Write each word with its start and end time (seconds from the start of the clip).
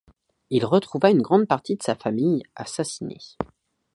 Il 0.49 0.65
retrouva 0.65 1.11
une 1.11 1.21
grande 1.21 1.45
partie 1.47 1.75
de 1.75 1.83
sa 1.83 1.93
famille 1.93 2.41
assassinée. 2.55 3.19